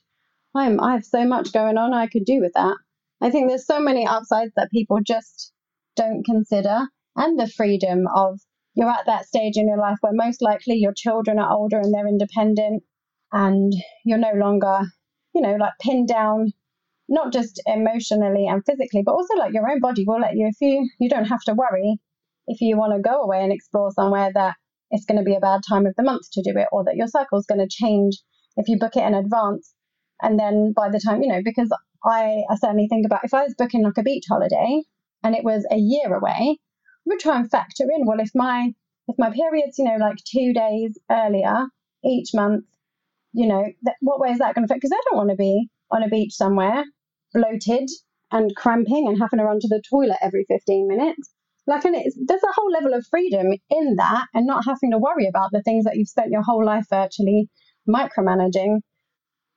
[0.56, 2.78] I'm I have so much going on I could do with that.
[3.22, 5.52] I think there's so many upsides that people just
[5.96, 8.40] don't consider and the freedom of
[8.76, 11.94] you're at that stage in your life where most likely your children are older and
[11.94, 12.84] they're independent
[13.32, 13.74] and
[14.06, 14.82] you're no longer
[15.34, 16.54] you know, like pinned down,
[17.10, 20.56] not just emotionally and physically, but also like your own body will let you, if
[20.62, 21.98] you, you don't have to worry
[22.48, 24.56] if you want to go away and explore somewhere that
[24.92, 26.96] it's going to be a bad time of the month to do it or that
[26.96, 28.18] your cycle is going to change
[28.58, 29.74] if you book it in advance.
[30.22, 31.72] And then by the time, you know, because
[32.06, 34.82] I, I certainly think about if I was booking like a beach holiday
[35.24, 36.60] and it was a year away,
[37.06, 38.74] I would try and factor in, well, if my,
[39.08, 41.66] if my period's, you know, like two days earlier
[42.06, 42.66] each month,
[43.34, 44.82] you know, that, what way is that going to affect?
[44.82, 46.84] Because I don't want to be on a beach somewhere
[47.34, 47.90] bloated
[48.32, 51.30] and cramping and having to run to the toilet every 15 minutes.
[51.66, 54.98] Like, and it's, there's a whole level of freedom in that and not having to
[54.98, 57.48] worry about the things that you've spent your whole life virtually
[57.88, 58.80] micromanaging.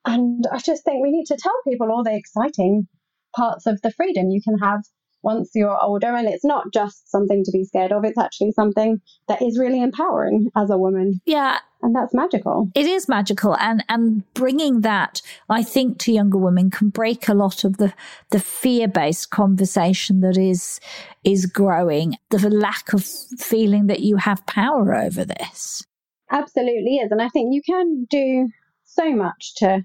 [0.04, 2.86] And I just think we need to tell people all the exciting
[3.34, 4.82] parts of the freedom you can have
[5.26, 6.14] once you're older.
[6.14, 9.82] And it's not just something to be scared of, it's actually something that is really
[9.82, 11.20] empowering as a woman.
[11.26, 11.58] Yeah.
[11.82, 12.70] And that's magical.
[12.74, 13.56] It is magical.
[13.58, 17.92] And, and bringing that, I think, to younger women can break a lot of the,
[18.30, 20.80] the fear based conversation that is,
[21.24, 25.84] is growing, the lack of feeling that you have power over this.
[26.30, 27.10] Absolutely is.
[27.10, 28.48] And I think you can do
[28.84, 29.84] so much to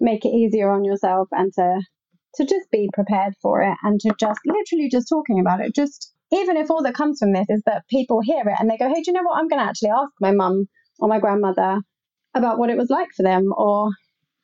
[0.00, 1.82] make it easier on yourself and to
[2.36, 5.74] to just be prepared for it and to just literally just talking about it.
[5.74, 8.78] Just even if all that comes from this is that people hear it and they
[8.78, 9.38] go, hey, do you know what?
[9.38, 10.66] I'm going to actually ask my mum
[10.98, 11.80] or my grandmother
[12.34, 13.90] about what it was like for them, or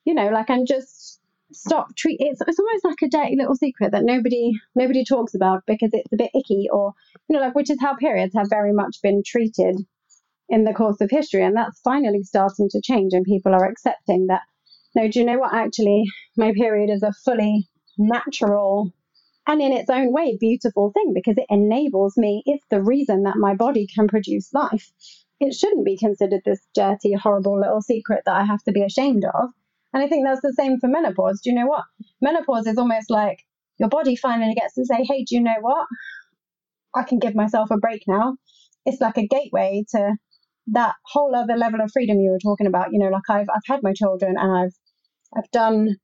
[0.05, 1.21] you know, like and just
[1.53, 2.19] stop treat.
[2.21, 6.13] It's it's almost like a dirty little secret that nobody nobody talks about because it's
[6.13, 6.93] a bit icky, or
[7.29, 9.77] you know, like which is how periods have very much been treated
[10.51, 14.27] in the course of history, and that's finally starting to change, and people are accepting
[14.27, 14.43] that.
[14.95, 15.55] No, do you know what?
[15.55, 16.05] Actually,
[16.37, 17.69] my period is a fully
[17.99, 18.93] natural
[19.47, 23.37] and in its own way beautiful thing because it enables me it's the reason that
[23.37, 24.93] my body can produce life
[25.41, 29.25] it shouldn't be considered this dirty horrible little secret that i have to be ashamed
[29.25, 29.51] of.
[29.93, 31.41] And i think that's the same for menopause.
[31.41, 31.85] Do you know what?
[32.21, 33.45] Menopause is almost like
[33.79, 35.87] your body finally gets to say hey do you know what?
[36.95, 38.37] I can give myself a break now.
[38.85, 40.17] It's like a gateway to
[40.69, 42.93] that whole other level of freedom you were talking about.
[42.93, 44.75] You know like i've i've had my children and i've
[45.37, 45.97] i've done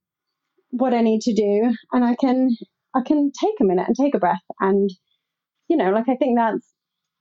[0.77, 2.55] what I need to do, and I can
[2.95, 4.39] I can take a minute and take a breath.
[4.61, 4.89] And,
[5.67, 6.65] you know, like I think that's,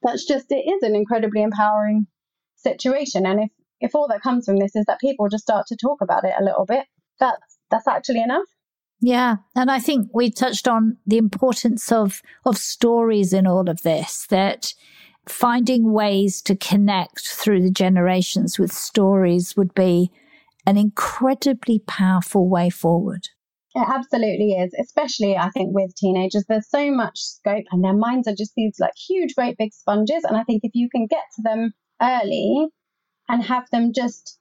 [0.02, 2.06] that's just, it is an incredibly empowering
[2.54, 3.26] situation.
[3.26, 6.00] And if, if all that comes from this is that people just start to talk
[6.00, 6.86] about it a little bit,
[7.18, 8.46] that's, that's actually enough.
[9.00, 13.82] Yeah, and I think we touched on the importance of of stories in all of
[13.82, 14.72] this that
[15.28, 20.12] finding ways to connect through the generations with stories would be
[20.66, 23.28] an incredibly powerful way forward.
[23.76, 26.44] It absolutely is, especially I think with teenagers.
[26.48, 30.22] There's so much scope, and their minds are just these like huge, great big sponges.
[30.22, 32.68] And I think if you can get to them early
[33.28, 34.38] and have them just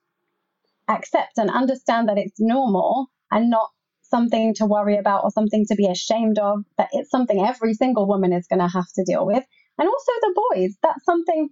[0.88, 3.70] accept and understand that it's normal and not
[4.02, 8.06] something to worry about or something to be ashamed of, that it's something every single
[8.06, 9.42] woman is going to have to deal with.
[9.78, 11.48] And also the boys, that's something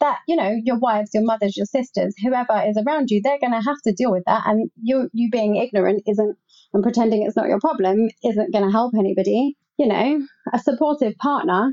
[0.00, 3.52] that, you know, your wives, your mothers, your sisters, whoever is around you, they're going
[3.52, 4.42] to have to deal with that.
[4.46, 6.36] And you, you being ignorant isn't,
[6.74, 9.56] and pretending it's not your problem isn't going to help anybody.
[9.78, 11.72] You know, a supportive partner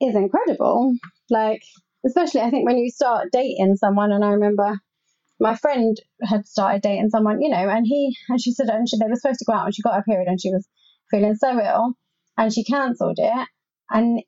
[0.00, 0.94] is incredible.
[1.30, 1.62] Like,
[2.06, 4.78] especially I think when you start dating someone, and I remember
[5.38, 8.96] my friend had started dating someone, you know, and he and she said and she,
[8.98, 10.66] they were supposed to go out and she got her period and she was
[11.10, 11.94] feeling so ill
[12.38, 13.48] and she cancelled it.
[13.90, 14.22] And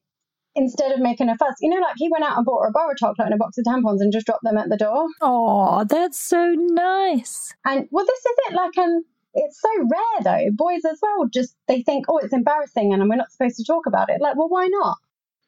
[0.55, 2.73] instead of making a fuss, you know, like he went out and bought her a
[2.73, 5.07] bar of chocolate and a box of tampons and just dropped them at the door.
[5.21, 7.55] Oh, that's so nice.
[7.65, 8.55] And well, this is it.
[8.55, 10.51] Like, and it's so rare though.
[10.55, 13.87] Boys as well, just they think, oh, it's embarrassing and we're not supposed to talk
[13.87, 14.21] about it.
[14.21, 14.97] Like, well, why not?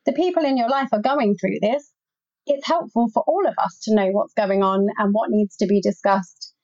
[0.07, 1.93] The people in your life are going through this
[2.47, 5.67] it's helpful for all of us to know what's going on and what needs to
[5.67, 6.55] be discussed.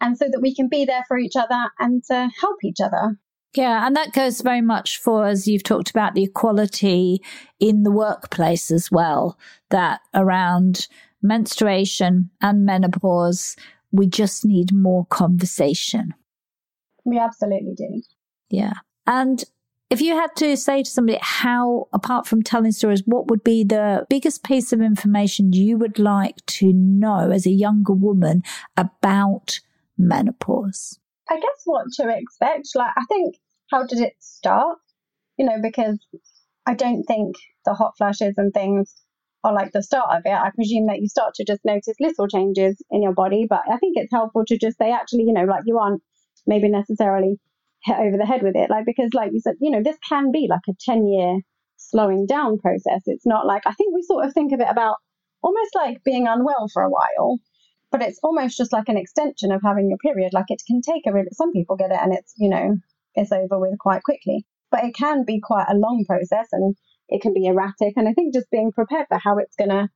[0.00, 3.18] And so that we can be there for each other and to help each other.
[3.56, 7.20] Yeah, and that goes very much for, as you've talked about, the equality
[7.58, 9.36] in the workplace as well,
[9.70, 10.86] that around
[11.20, 13.56] menstruation and menopause,
[13.90, 16.14] we just need more conversation.
[17.04, 18.02] We absolutely do.
[18.50, 18.74] Yeah.
[19.06, 19.42] And
[19.90, 23.64] if you had to say to somebody how, apart from telling stories, what would be
[23.64, 28.44] the biggest piece of information you would like to know as a younger woman
[28.76, 29.58] about
[29.98, 30.99] menopause?
[31.30, 32.68] I guess what to expect.
[32.74, 33.36] Like, I think,
[33.70, 34.78] how did it start?
[35.36, 35.98] You know, because
[36.66, 38.94] I don't think the hot flashes and things
[39.44, 40.32] are like the start of it.
[40.32, 43.78] I presume that you start to just notice little changes in your body, but I
[43.78, 46.02] think it's helpful to just say, actually, you know, like you aren't
[46.46, 47.38] maybe necessarily
[47.84, 48.68] hit over the head with it.
[48.68, 51.38] Like, because, like you said, you know, this can be like a 10 year
[51.76, 53.02] slowing down process.
[53.06, 54.96] It's not like, I think we sort of think of it about
[55.42, 57.38] almost like being unwell for a while,
[57.90, 60.32] but it's almost just like an extension of having your period.
[60.32, 62.76] Like, it can take a really, some people get it and it's, you know,
[63.14, 66.76] it's over with quite quickly, but it can be quite a long process and
[67.08, 67.94] it can be erratic.
[67.96, 69.88] And I think just being prepared for how it's going to,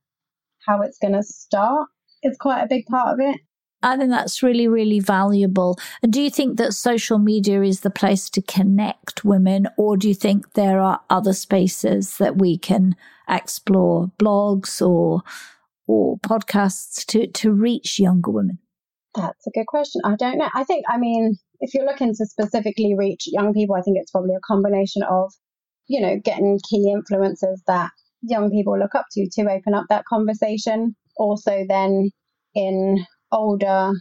[0.65, 1.87] how it's going to start
[2.23, 3.39] is quite a big part of it.
[3.83, 5.77] I think that's really, really valuable.
[6.01, 10.07] And do you think that social media is the place to connect women, or do
[10.07, 12.95] you think there are other spaces that we can
[13.29, 15.21] explore, blogs or
[15.87, 18.59] or podcasts to to reach younger women?
[19.15, 20.01] That's a good question.
[20.03, 20.49] I don't know.
[20.53, 24.11] I think, I mean, if you're looking to specifically reach young people, I think it's
[24.11, 25.31] probably a combination of,
[25.87, 30.05] you know, getting key influencers that young people look up to to open up that
[30.05, 30.95] conversation.
[31.17, 32.11] Also, then
[32.53, 33.91] in older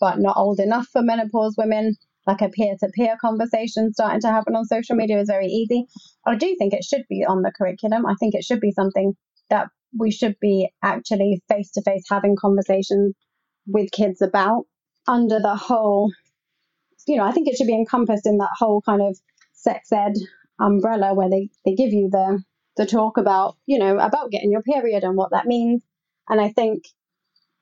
[0.00, 1.94] but not old enough for menopause women,
[2.26, 5.86] like a peer to peer conversation starting to happen on social media is very easy.
[6.26, 8.04] I do think it should be on the curriculum.
[8.06, 9.14] I think it should be something
[9.50, 13.14] that we should be actually face to face having conversations
[13.66, 14.64] with kids about
[15.06, 16.10] under the whole,
[17.06, 19.16] you know, I think it should be encompassed in that whole kind of
[19.52, 20.14] sex ed
[20.60, 22.42] umbrella where they, they give you the,
[22.76, 25.82] the talk about, you know, about getting your period and what that means.
[26.28, 26.84] And I think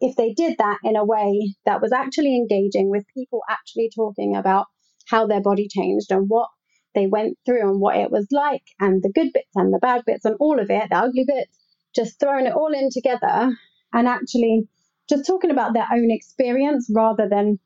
[0.00, 4.36] if they did that in a way that was actually engaging with people actually talking
[4.36, 4.66] about
[5.06, 6.48] how their body changed and what
[6.94, 10.02] they went through and what it was like and the good bits and the bad
[10.06, 11.56] bits and all of it, the ugly bits,
[11.94, 13.52] just throwing it all in together
[13.92, 14.68] and actually
[15.08, 17.58] just talking about their own experience rather than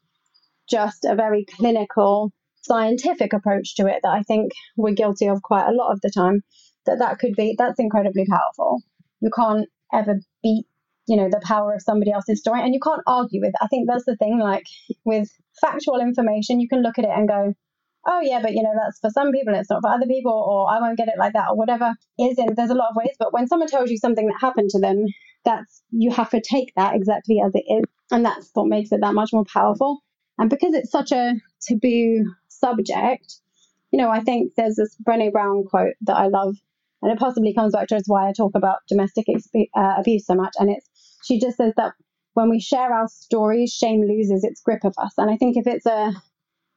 [0.69, 5.69] just a very clinical scientific approach to it that I think we're guilty of quite
[5.69, 6.43] a lot of the time
[6.87, 8.83] that that could be that's incredibly powerful.
[9.21, 10.67] You can't ever beat
[11.07, 13.61] you know the power of somebody else's story and you can't argue with it.
[13.61, 14.67] i think that's the thing like
[15.05, 15.29] with
[15.61, 17.55] factual information you can look at it and go
[18.07, 20.71] oh yeah but you know that's for some people it's not for other people or
[20.71, 23.15] i won't get it like that or whatever is in there's a lot of ways
[23.19, 25.05] but when someone tells you something that happened to them
[25.45, 29.01] that's you have to take that exactly as it is and that's what makes it
[29.01, 30.01] that much more powerful
[30.39, 33.35] and because it's such a taboo subject
[33.93, 36.57] you know i think there's this brene brown quote that i love
[37.03, 40.35] and it possibly comes back to why I talk about domestic exp- uh, abuse so
[40.35, 40.55] much.
[40.59, 40.89] And it's
[41.25, 41.93] she just says that
[42.35, 45.13] when we share our stories, shame loses its grip of us.
[45.17, 46.13] And I think if it's a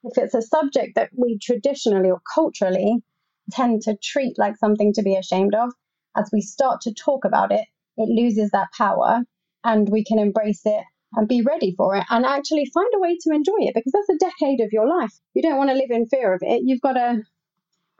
[0.03, 3.03] if it's a subject that we traditionally or culturally
[3.51, 5.71] tend to treat like something to be ashamed of,
[6.15, 7.65] as we start to talk about it,
[7.97, 9.23] it loses that power
[9.63, 10.83] and we can embrace it
[11.13, 14.09] and be ready for it and actually find a way to enjoy it because that's
[14.09, 15.13] a decade of your life.
[15.33, 16.61] You don't want to live in fear of it.
[16.63, 17.23] You've got to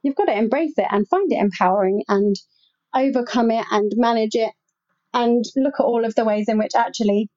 [0.04, 2.36] you've got to embrace it and find it empowering and
[2.95, 4.52] overcome it and manage it
[5.14, 7.30] and look at all of the ways in which actually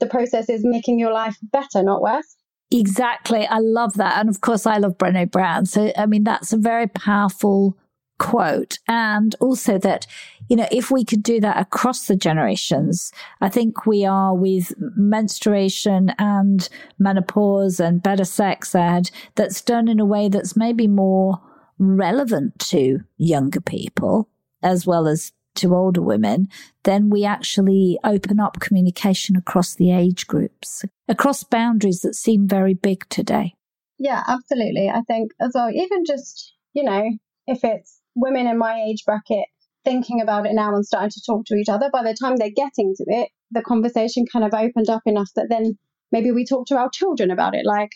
[0.00, 2.36] the process is making your life better, not worse.
[2.70, 3.46] Exactly.
[3.46, 4.18] I love that.
[4.18, 5.66] And of course, I love Brene Brown.
[5.66, 7.76] So, I mean, that's a very powerful
[8.18, 8.78] quote.
[8.86, 10.06] And also that,
[10.48, 13.10] you know, if we could do that across the generations,
[13.40, 16.68] I think we are with menstruation and
[16.98, 21.40] menopause and better sex ed that's done in a way that's maybe more
[21.78, 24.28] relevant to younger people
[24.62, 26.48] as well as to older women,
[26.84, 32.74] then we actually open up communication across the age groups, across boundaries that seem very
[32.74, 33.54] big today.
[33.98, 34.88] Yeah, absolutely.
[34.88, 37.04] I think as well, even just, you know,
[37.46, 39.46] if it's women in my age bracket
[39.84, 42.50] thinking about it now and starting to talk to each other, by the time they're
[42.50, 45.78] getting to it, the conversation kind of opened up enough that then
[46.12, 47.66] maybe we talk to our children about it.
[47.66, 47.90] Like,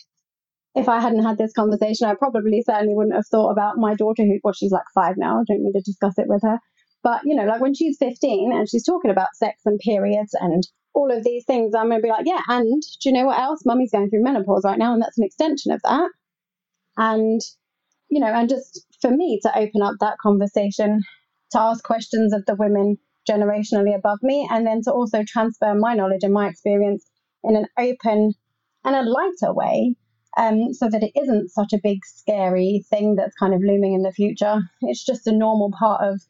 [0.75, 4.25] if I hadn't had this conversation, I probably certainly wouldn't have thought about my daughter,
[4.25, 5.39] who, well, she's like five now.
[5.39, 6.59] I don't need to discuss it with her.
[7.05, 10.67] But, you know, like when she's 15 and she's talking about sex and periods and
[10.95, 13.39] all of these things, I'm going to be like, yeah, and do you know what
[13.39, 13.61] else?
[13.67, 16.11] Mummy's going through menopause right now, and that's an extension of that.
[16.97, 17.43] And,
[18.09, 21.03] you know, and just for me to open up that conversation,
[21.53, 22.97] to ask questions of the women
[23.29, 27.05] generationally above me, and then to also transfer my knowledge and my experience
[27.43, 28.33] in an open
[28.85, 29.95] and a lighter way
[30.39, 34.03] um, so that it isn't such a big, scary thing that's kind of looming in
[34.03, 34.63] the future.
[34.81, 36.21] It's just a normal part of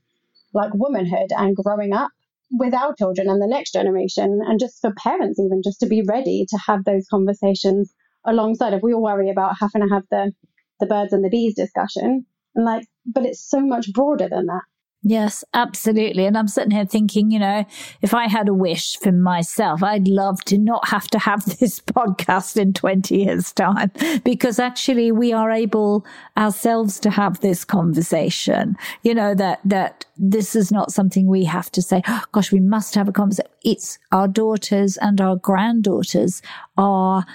[0.55, 2.11] like womanhood and growing up
[2.53, 6.03] with our children and the next generation, and just for parents, even just to be
[6.09, 7.93] ready to have those conversations
[8.25, 8.73] alongside.
[8.73, 10.33] If we all worry about having to have the
[10.81, 14.63] the birds and the bees discussion, and like, but it's so much broader than that.
[15.07, 16.25] Yes, absolutely.
[16.25, 17.67] And I'm sitting here thinking, you know,
[18.01, 21.79] if I had a wish for myself, I'd love to not have to have this
[21.79, 23.93] podcast in 20 years time
[24.25, 26.07] because actually we are able
[26.39, 31.71] ourselves to have this conversation, you know, that, that this is not something we have
[31.73, 33.51] to say, oh, gosh, we must have a conversation.
[33.63, 36.41] It's our daughters and our granddaughters
[36.79, 37.27] are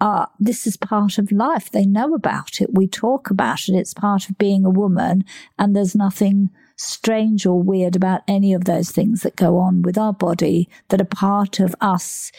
[0.00, 1.70] uh, this is part of life.
[1.70, 2.74] They know about it.
[2.74, 3.74] We talk about it.
[3.74, 5.24] It's part of being a woman
[5.56, 9.96] and there's nothing strange or weird about any of those things that go on with
[9.96, 12.32] our body that are part of us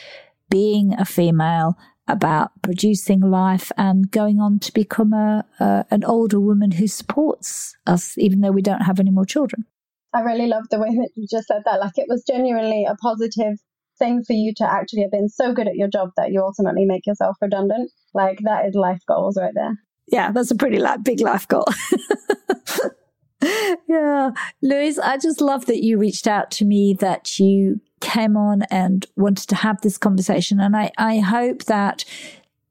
[0.50, 1.78] being a female
[2.08, 5.46] about producing life and going on to become a,
[5.90, 9.66] an older woman who supports us even though we don't have any more children.
[10.14, 11.80] I really love the way that you just said that.
[11.80, 13.58] Like it was genuinely a positive
[13.98, 16.86] thing for you to actually have been so good at your job that you ultimately
[16.86, 17.92] make yourself redundant.
[18.14, 19.74] Like that is life goals right there.
[20.08, 21.66] Yeah that's a pretty big life goal
[23.88, 24.32] yeah.
[24.62, 29.06] Louise, I just love that you reached out to me, that you came on and
[29.16, 30.60] wanted to have this conversation.
[30.60, 32.06] And I, I hope that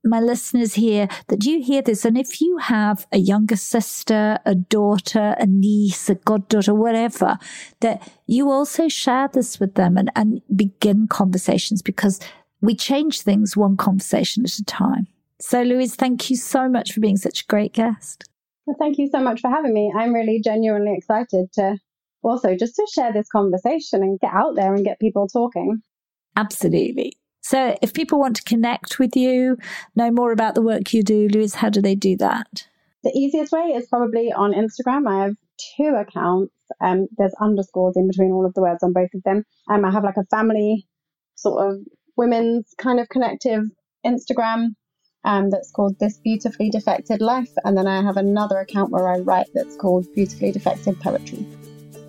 [0.04, 2.04] my listeners here that you hear this.
[2.04, 7.38] And if you have a younger sister, a daughter, a niece, a goddaughter, whatever,
[7.80, 12.20] that you also share this with them and, and begin conversations because
[12.60, 15.06] we change things one conversation at a time.
[15.40, 18.24] So, Louise, thank you so much for being such a great guest.
[18.66, 19.92] Well, thank you so much for having me.
[19.96, 21.78] I'm really genuinely excited to
[22.22, 25.82] also just to share this conversation and get out there and get people talking.
[26.36, 27.12] Absolutely.
[27.42, 29.58] So, if people want to connect with you,
[29.94, 32.66] know more about the work you do, Louise, how do they do that?
[33.02, 35.06] The easiest way is probably on Instagram.
[35.06, 35.36] I have
[35.76, 36.54] two accounts.
[36.80, 39.44] Um, there's underscores in between all of the words on both of them.
[39.70, 40.86] Um, I have like a family
[41.34, 41.80] sort of
[42.16, 43.64] women's kind of connective
[44.06, 44.68] Instagram
[45.24, 47.50] um, that's called This Beautifully Defected Life.
[47.64, 51.46] And then I have another account where I write that's called Beautifully Defected Poetry.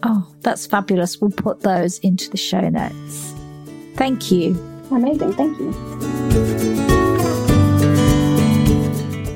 [0.03, 1.20] Oh, that's fabulous.
[1.20, 3.34] We'll put those into the show notes.
[3.95, 4.55] Thank you.
[4.91, 5.34] Amazing.
[5.34, 5.74] Thank you.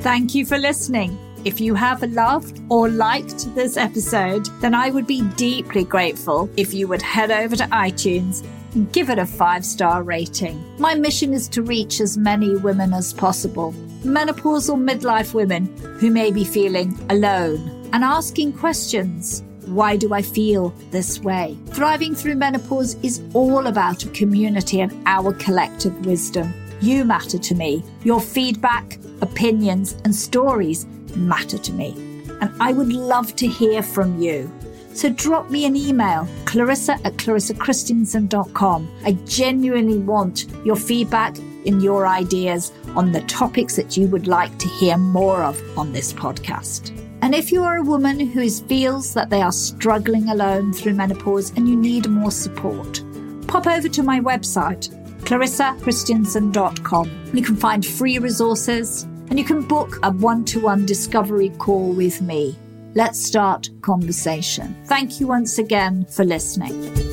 [0.02, 1.18] Thank you for listening.
[1.42, 6.74] If you have loved or liked this episode, then I would be deeply grateful if
[6.74, 10.62] you would head over to iTunes and give it a five star rating.
[10.78, 13.72] My mission is to reach as many women as possible,
[14.02, 15.66] menopausal midlife women
[15.98, 19.42] who may be feeling alone and asking questions.
[19.64, 21.56] Why do I feel this way?
[21.68, 26.52] Thriving through menopause is all about a community and our collective wisdom.
[26.80, 27.82] You matter to me.
[28.04, 31.94] Your feedback, opinions, and stories matter to me.
[32.40, 34.50] And I would love to hear from you.
[34.92, 38.90] So drop me an email, clarissa at clarissakristjansson.com.
[39.04, 44.58] I genuinely want your feedback and your ideas on the topics that you would like
[44.58, 46.96] to hear more of on this podcast.
[47.22, 51.50] And if you are a woman who feels that they are struggling alone through menopause
[51.50, 53.02] and you need more support,
[53.46, 57.10] pop over to my website, clarissakristjansson.com.
[57.32, 61.92] You can find free resources and you can book a one to one discovery call
[61.92, 62.58] with me.
[62.94, 64.76] Let's start conversation.
[64.86, 67.10] Thank you once again for listening.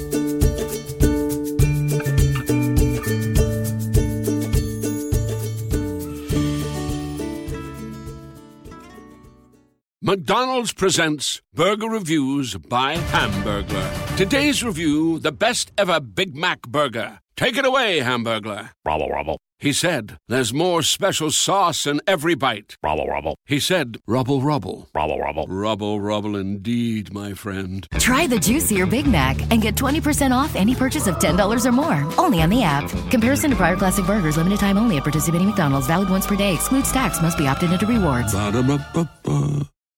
[10.02, 14.16] McDonald's presents Burger Reviews by Hamburglar.
[14.16, 17.20] Today's review the best ever Big Mac burger.
[17.38, 18.72] Take it away, Hamburglar.
[18.84, 19.38] Rubble, rubble.
[19.60, 22.76] He said, There's more special sauce in every bite.
[22.82, 23.36] Rubble, rubble.
[23.46, 24.90] He said, Rubble, rubble.
[24.96, 25.46] Rubble, rubble.
[25.48, 27.88] Rubble, rubble indeed, my friend.
[28.00, 32.12] Try the juicier Big Mac and get 20% off any purchase of $10 or more.
[32.18, 32.90] Only on the app.
[33.12, 35.86] Comparison to prior classic burgers, limited time only at participating McDonald's.
[35.86, 36.56] Valid once per day.
[36.56, 37.22] Excludes tax.
[37.22, 38.34] Must be opted into rewards.
[38.34, 39.70] Ba-da-ba-ba-ba.